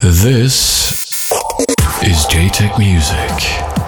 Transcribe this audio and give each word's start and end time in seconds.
This 0.00 1.30
is 2.02 2.24
JTech 2.30 2.78
Music. 2.78 3.79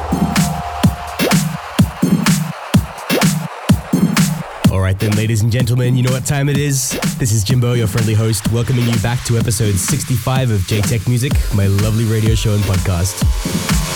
Right, 4.92 5.00
then, 5.00 5.16
ladies 5.16 5.40
and 5.40 5.50
gentlemen, 5.50 5.96
you 5.96 6.02
know 6.02 6.12
what 6.12 6.26
time 6.26 6.50
it 6.50 6.58
is. 6.58 6.90
This 7.18 7.32
is 7.32 7.42
Jimbo, 7.42 7.72
your 7.72 7.86
friendly 7.86 8.12
host, 8.12 8.52
welcoming 8.52 8.84
you 8.84 8.98
back 8.98 9.24
to 9.24 9.38
episode 9.38 9.74
65 9.74 10.50
of 10.50 10.66
J 10.66 10.82
Tech 10.82 11.08
Music, 11.08 11.32
my 11.54 11.66
lovely 11.66 12.04
radio 12.04 12.34
show 12.34 12.52
and 12.52 12.62
podcast. 12.64 13.22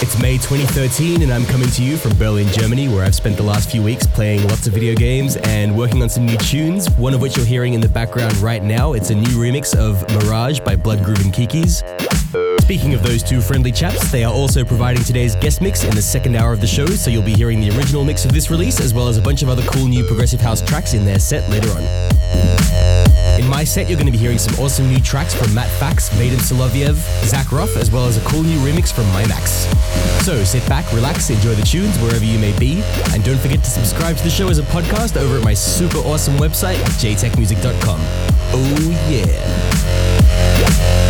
It's 0.02 0.18
May 0.22 0.38
2013, 0.38 1.20
and 1.20 1.30
I'm 1.30 1.44
coming 1.46 1.68
to 1.68 1.82
you 1.82 1.98
from 1.98 2.16
Berlin, 2.16 2.48
Germany, 2.48 2.88
where 2.88 3.04
I've 3.04 3.14
spent 3.14 3.36
the 3.36 3.42
last 3.42 3.70
few 3.70 3.82
weeks 3.82 4.06
playing 4.06 4.48
lots 4.48 4.66
of 4.66 4.72
video 4.72 4.94
games 4.94 5.36
and 5.36 5.76
working 5.76 6.02
on 6.02 6.08
some 6.08 6.24
new 6.24 6.38
tunes, 6.38 6.88
one 6.92 7.12
of 7.12 7.20
which 7.20 7.36
you're 7.36 7.44
hearing 7.44 7.74
in 7.74 7.82
the 7.82 7.88
background 7.88 8.34
right 8.38 8.62
now. 8.62 8.94
It's 8.94 9.10
a 9.10 9.14
new 9.14 9.36
remix 9.36 9.76
of 9.76 10.02
Mirage 10.24 10.60
by 10.60 10.76
Blood 10.76 11.04
Groove 11.04 11.20
and 11.20 11.34
Kikis. 11.34 11.82
Speaking 12.66 12.94
of 12.94 13.02
those 13.04 13.22
two 13.22 13.40
friendly 13.40 13.70
chaps, 13.70 14.10
they 14.10 14.24
are 14.24 14.32
also 14.32 14.64
providing 14.64 15.04
today's 15.04 15.36
guest 15.36 15.60
mix 15.60 15.84
in 15.84 15.94
the 15.94 16.02
second 16.02 16.34
hour 16.34 16.52
of 16.52 16.60
the 16.60 16.66
show, 16.66 16.84
so 16.84 17.12
you'll 17.12 17.22
be 17.22 17.32
hearing 17.32 17.60
the 17.60 17.70
original 17.78 18.04
mix 18.04 18.24
of 18.24 18.32
this 18.32 18.50
release 18.50 18.80
as 18.80 18.92
well 18.92 19.06
as 19.06 19.16
a 19.16 19.22
bunch 19.22 19.44
of 19.44 19.48
other 19.48 19.62
cool 19.68 19.86
new 19.86 20.04
progressive 20.04 20.40
house 20.40 20.60
tracks 20.62 20.92
in 20.92 21.04
their 21.04 21.20
set 21.20 21.48
later 21.48 21.70
on. 21.70 21.84
In 23.40 23.46
my 23.46 23.62
set, 23.62 23.88
you're 23.88 23.96
going 23.96 24.06
to 24.06 24.12
be 24.12 24.18
hearing 24.18 24.38
some 24.38 24.52
awesome 24.58 24.88
new 24.88 24.98
tracks 24.98 25.32
from 25.32 25.54
Matt 25.54 25.70
Fax, 25.78 26.08
Vadim 26.08 26.40
Soloviev, 26.40 26.96
Zach 27.24 27.52
Ruff, 27.52 27.76
as 27.76 27.92
well 27.92 28.06
as 28.06 28.16
a 28.16 28.28
cool 28.28 28.42
new 28.42 28.58
remix 28.58 28.92
from 28.92 29.04
MyMax. 29.14 29.72
So 30.24 30.42
sit 30.42 30.68
back, 30.68 30.92
relax, 30.92 31.30
enjoy 31.30 31.54
the 31.54 31.62
tunes 31.62 31.96
wherever 32.00 32.24
you 32.24 32.40
may 32.40 32.58
be, 32.58 32.82
and 33.12 33.22
don't 33.22 33.38
forget 33.38 33.62
to 33.62 33.70
subscribe 33.70 34.16
to 34.16 34.24
the 34.24 34.30
show 34.30 34.48
as 34.48 34.58
a 34.58 34.64
podcast 34.64 35.16
over 35.16 35.38
at 35.38 35.44
my 35.44 35.54
super 35.54 35.98
awesome 35.98 36.34
website, 36.34 36.78
jtechmusic.com. 36.98 38.00
Oh 38.52 39.08
yeah. 39.08 41.05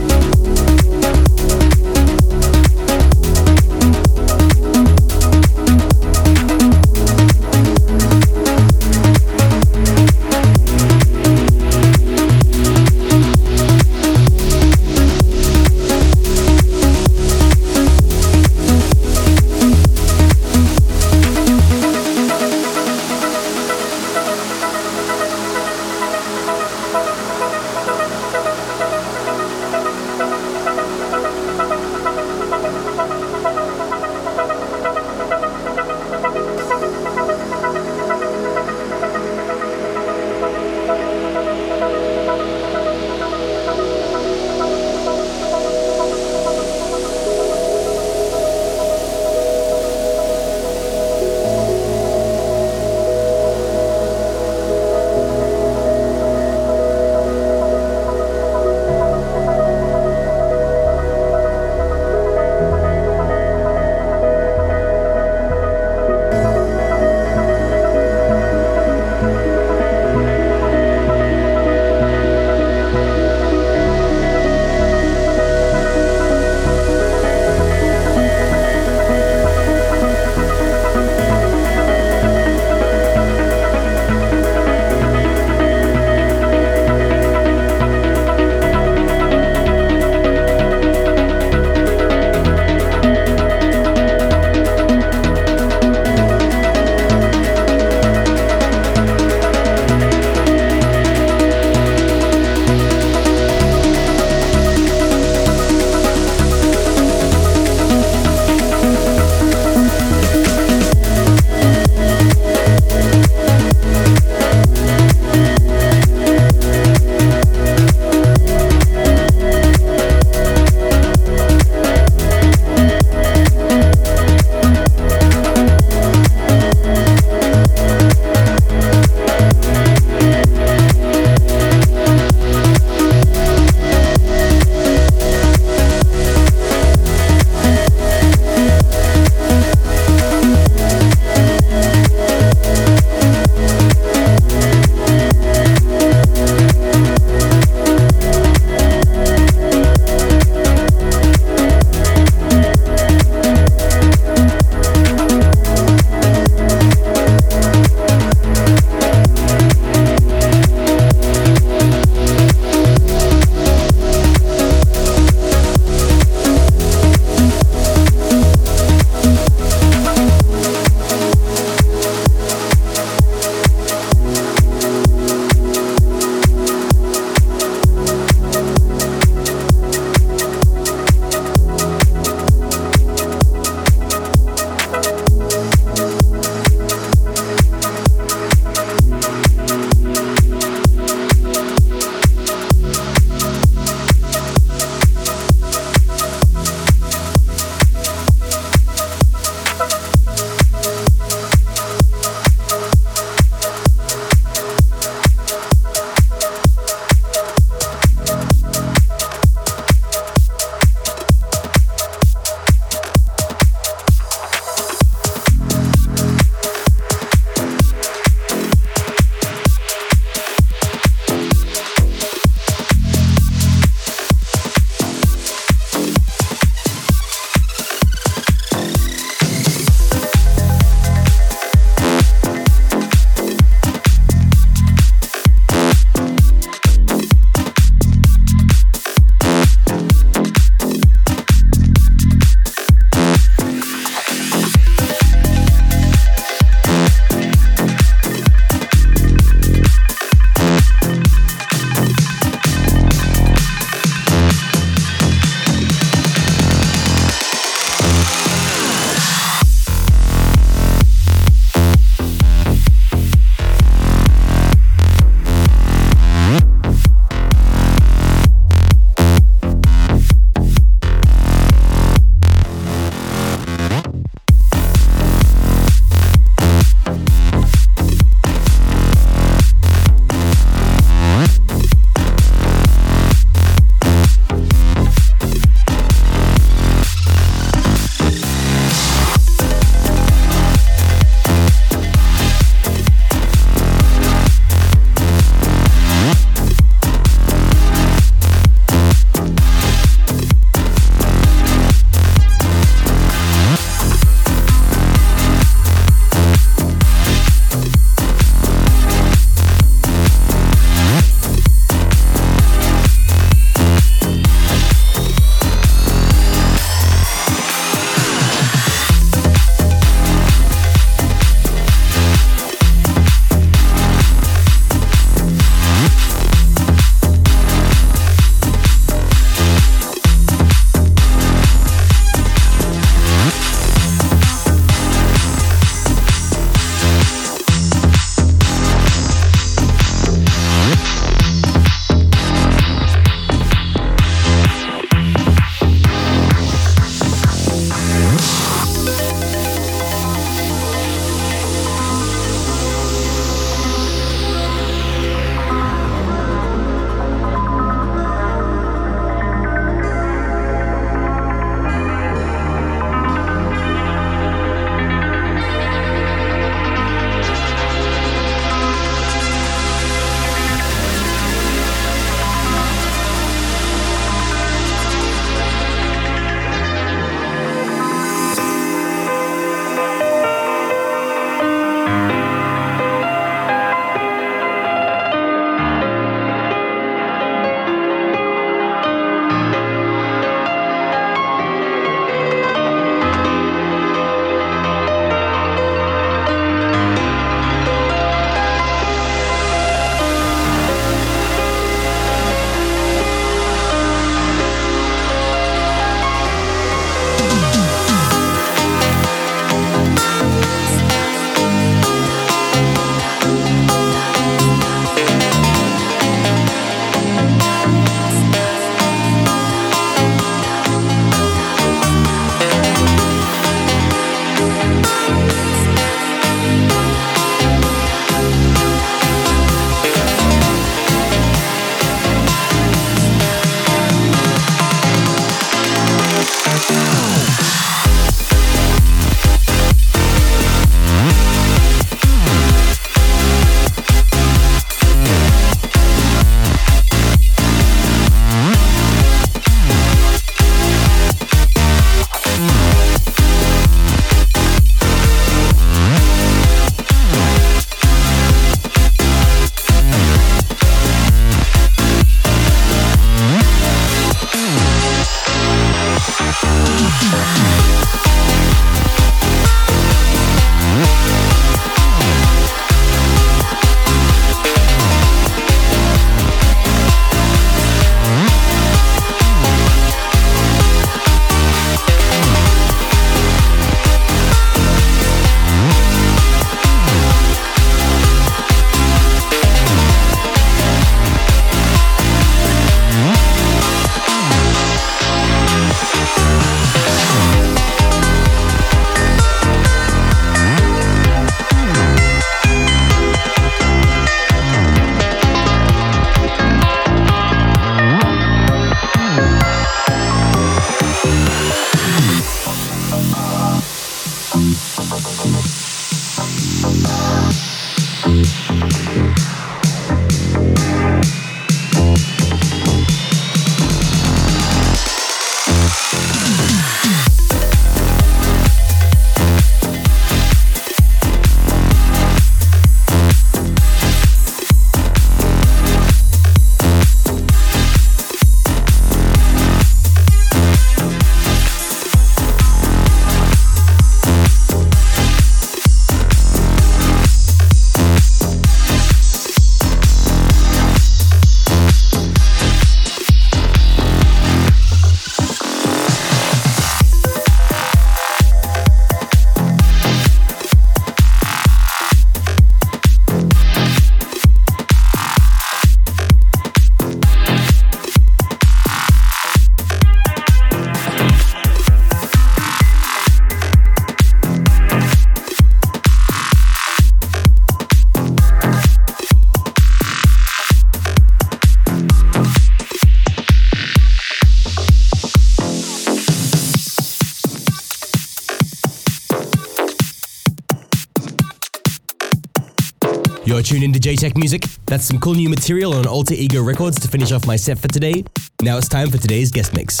Tuned 593.70 593.84
into 593.84 594.00
Jaytech 594.00 594.36
Music. 594.36 594.62
That's 594.86 595.04
some 595.04 595.20
cool 595.20 595.34
new 595.34 595.48
material 595.48 595.94
on 595.94 596.04
Alter 596.04 596.34
Ego 596.34 596.60
Records 596.60 596.98
to 596.98 597.06
finish 597.06 597.30
off 597.30 597.46
my 597.46 597.54
set 597.54 597.78
for 597.78 597.86
today. 597.86 598.24
Now 598.62 598.78
it's 598.78 598.88
time 598.88 599.12
for 599.12 599.16
today's 599.16 599.52
guest 599.52 599.76
mix. 599.76 600.00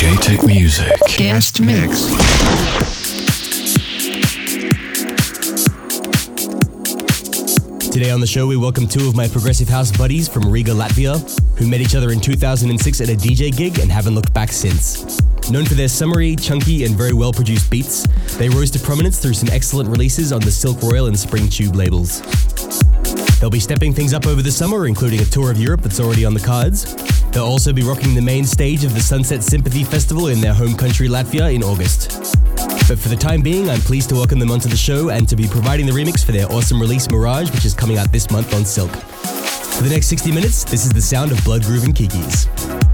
Jaytech 0.00 0.46
Music. 0.46 0.98
Guest 1.18 1.60
Mix. 1.60 2.08
Today 7.90 8.12
on 8.12 8.20
the 8.20 8.26
show, 8.26 8.46
we 8.46 8.56
welcome 8.56 8.88
two 8.88 9.06
of 9.06 9.14
my 9.14 9.28
progressive 9.28 9.68
house 9.68 9.94
buddies 9.94 10.26
from 10.26 10.50
Riga, 10.50 10.72
Latvia, 10.72 11.20
who 11.58 11.66
met 11.66 11.82
each 11.82 11.94
other 11.94 12.12
in 12.12 12.20
2006 12.20 13.00
at 13.02 13.10
a 13.10 13.14
DJ 13.14 13.54
gig 13.54 13.78
and 13.78 13.92
haven't 13.92 14.14
looked 14.14 14.32
back 14.32 14.52
since. 14.52 15.20
Known 15.50 15.64
for 15.64 15.74
their 15.74 15.88
summery, 15.88 16.36
chunky, 16.36 16.84
and 16.84 16.94
very 16.94 17.14
well 17.14 17.32
produced 17.32 17.70
beats, 17.70 18.06
they 18.36 18.50
rose 18.50 18.70
to 18.72 18.78
prominence 18.78 19.18
through 19.18 19.32
some 19.32 19.48
excellent 19.48 19.88
releases 19.88 20.30
on 20.30 20.40
the 20.40 20.50
Silk 20.50 20.82
Royal 20.82 21.06
and 21.06 21.18
Spring 21.18 21.48
Tube 21.48 21.74
labels. 21.74 22.20
They'll 23.40 23.48
be 23.48 23.58
stepping 23.58 23.94
things 23.94 24.12
up 24.12 24.26
over 24.26 24.42
the 24.42 24.52
summer, 24.52 24.86
including 24.86 25.20
a 25.20 25.24
tour 25.24 25.50
of 25.50 25.58
Europe 25.58 25.80
that's 25.80 26.00
already 26.00 26.26
on 26.26 26.34
the 26.34 26.40
cards. 26.40 26.94
They'll 27.30 27.46
also 27.46 27.72
be 27.72 27.82
rocking 27.82 28.14
the 28.14 28.20
main 28.20 28.44
stage 28.44 28.84
of 28.84 28.92
the 28.92 29.00
Sunset 29.00 29.42
Sympathy 29.42 29.84
Festival 29.84 30.26
in 30.26 30.42
their 30.42 30.52
home 30.52 30.76
country, 30.76 31.08
Latvia, 31.08 31.54
in 31.54 31.62
August. 31.62 32.10
But 32.86 32.98
for 32.98 33.08
the 33.08 33.16
time 33.18 33.40
being, 33.40 33.70
I'm 33.70 33.80
pleased 33.80 34.10
to 34.10 34.16
welcome 34.16 34.38
them 34.38 34.50
onto 34.50 34.68
the 34.68 34.76
show 34.76 35.08
and 35.08 35.26
to 35.30 35.36
be 35.36 35.48
providing 35.48 35.86
the 35.86 35.92
remix 35.92 36.22
for 36.22 36.32
their 36.32 36.50
awesome 36.52 36.78
release 36.78 37.08
Mirage, 37.10 37.50
which 37.52 37.64
is 37.64 37.72
coming 37.72 37.96
out 37.96 38.12
this 38.12 38.30
month 38.30 38.52
on 38.52 38.66
Silk. 38.66 38.90
For 38.90 39.82
the 39.82 39.90
next 39.90 40.08
60 40.08 40.30
minutes, 40.30 40.64
this 40.64 40.84
is 40.84 40.92
the 40.92 41.00
sound 41.00 41.32
of 41.32 41.42
Blood 41.42 41.62
Groove 41.62 41.84
and 41.84 41.94
Kikis. 41.94 42.87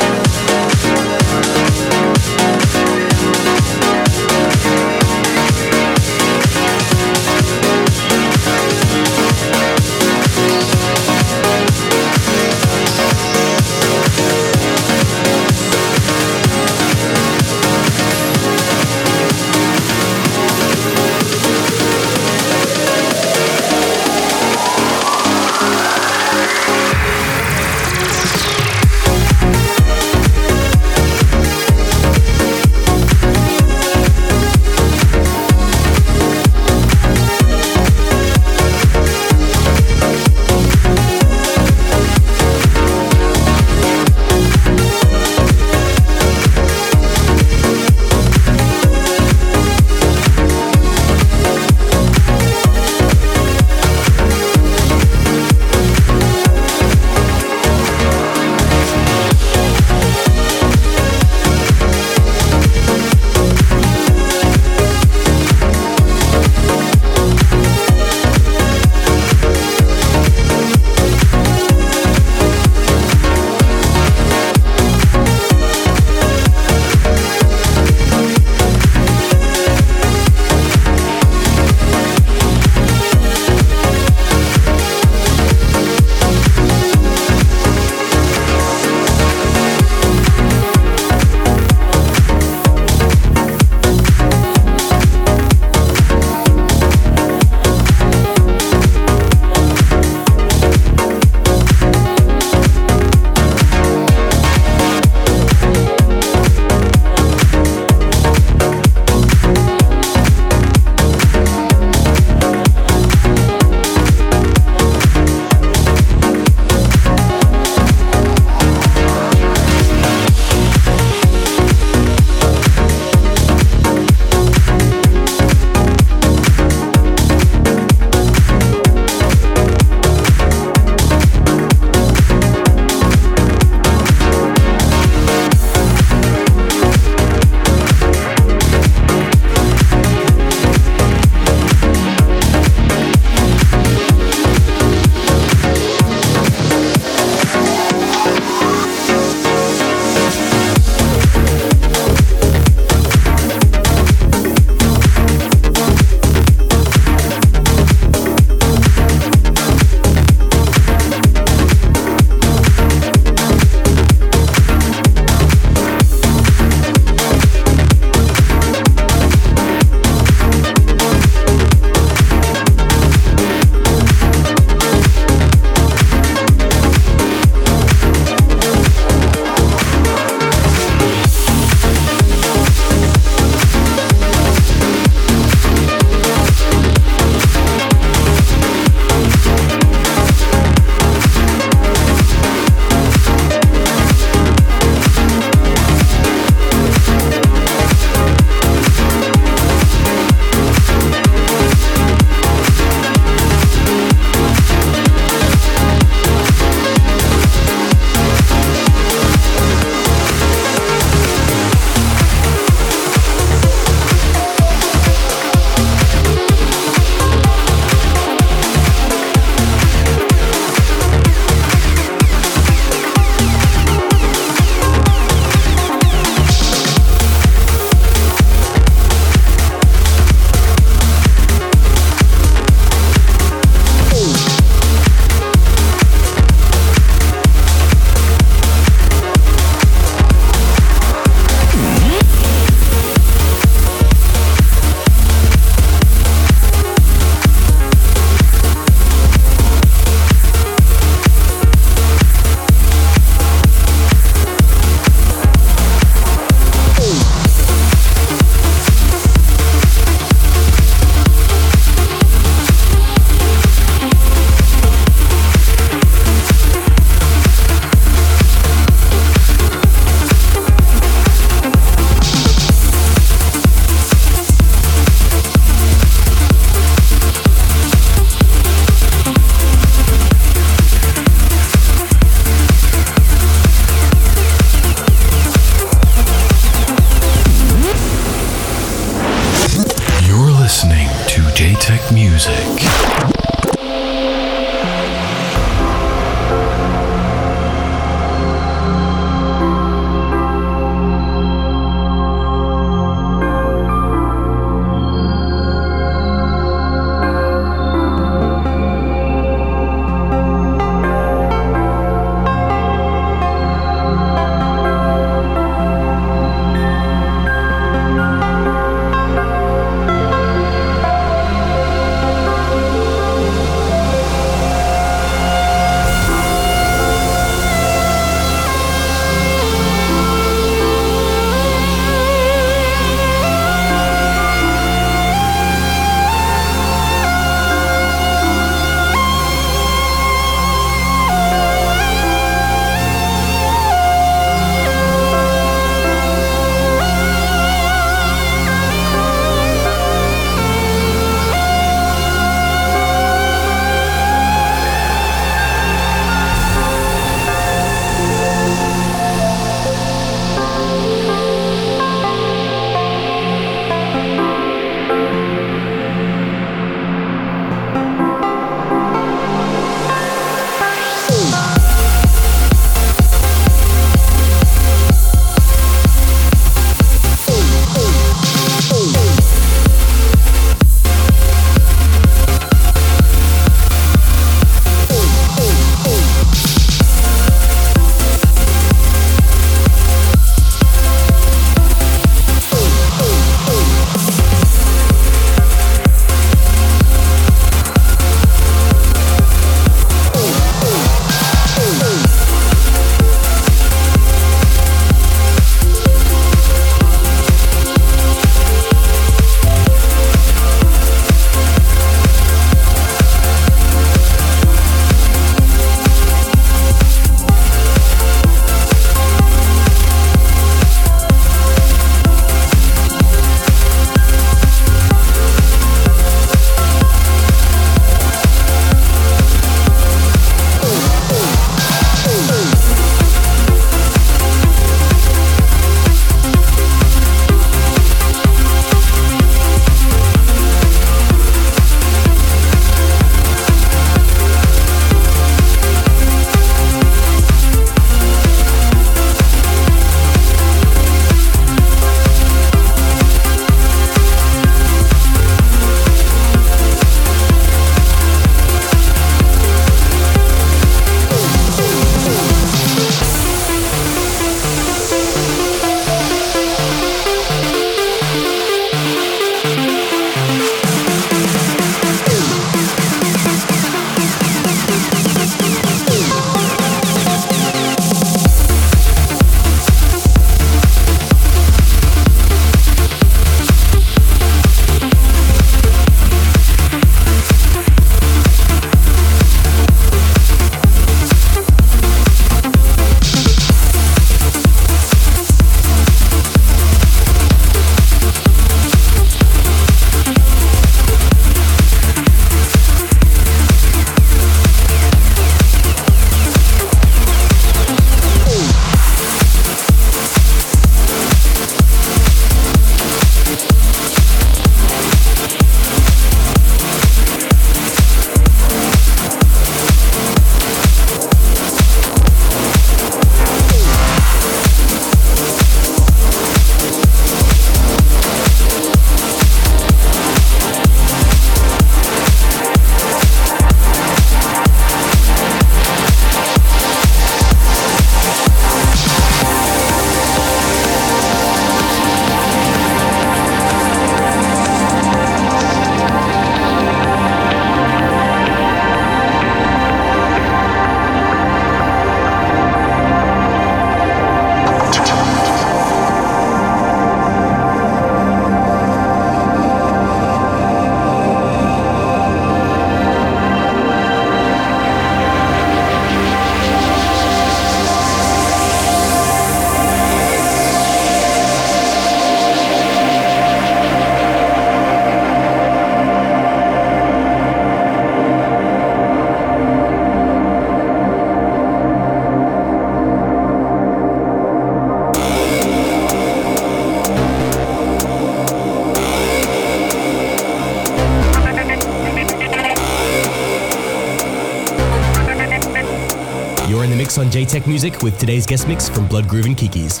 Mix 596.80 597.18
on 597.18 597.26
Jaytech 597.26 597.66
Music 597.66 598.02
with 598.02 598.18
today's 598.18 598.46
guest 598.46 598.66
mix 598.66 598.88
from 598.88 599.06
Blood 599.06 599.28
Groove 599.28 599.44
and 599.46 599.56
Kikis. 599.56 600.00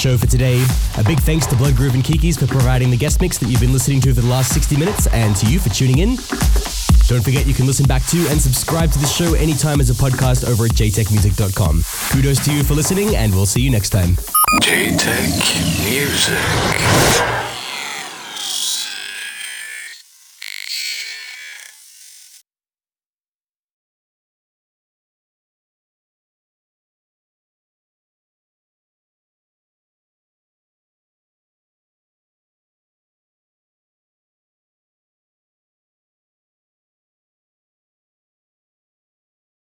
Show 0.00 0.16
for 0.16 0.26
today. 0.26 0.64
A 0.96 1.04
big 1.04 1.20
thanks 1.20 1.44
to 1.48 1.56
Blood 1.56 1.76
Groove 1.76 1.92
and 1.92 2.02
Kikis 2.02 2.38
for 2.38 2.46
providing 2.46 2.90
the 2.90 2.96
guest 2.96 3.20
mix 3.20 3.36
that 3.36 3.50
you've 3.50 3.60
been 3.60 3.74
listening 3.74 4.00
to 4.00 4.14
for 4.14 4.22
the 4.22 4.26
last 4.28 4.54
60 4.54 4.78
minutes, 4.78 5.06
and 5.08 5.36
to 5.36 5.46
you 5.46 5.58
for 5.58 5.68
tuning 5.68 5.98
in. 5.98 6.16
Don't 7.06 7.22
forget 7.22 7.46
you 7.46 7.52
can 7.52 7.66
listen 7.66 7.86
back 7.86 8.06
to 8.06 8.16
and 8.28 8.40
subscribe 8.40 8.90
to 8.92 8.98
the 8.98 9.06
show 9.06 9.34
anytime 9.34 9.78
as 9.78 9.90
a 9.90 9.94
podcast 9.94 10.48
over 10.48 10.64
at 10.64 10.70
jaytechmusic.com. 10.70 11.84
Kudos 12.12 12.42
to 12.46 12.54
you 12.54 12.64
for 12.64 12.72
listening, 12.72 13.14
and 13.14 13.34
we'll 13.34 13.44
see 13.44 13.60
you 13.60 13.70
next 13.70 13.90
time. 13.90 14.16
Jaytech 14.62 15.84
Music. 15.84 17.49